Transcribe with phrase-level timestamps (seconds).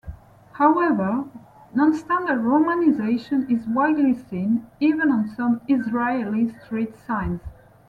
[0.53, 1.25] However,
[1.75, 7.39] non-standard romanization is widely seen, even on some Israeli street signs.